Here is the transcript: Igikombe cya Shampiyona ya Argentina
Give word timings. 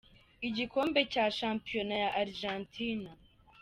Igikombe 0.47 0.99
cya 1.13 1.25
Shampiyona 1.37 1.95
ya 2.03 2.09
Argentina 2.21 3.09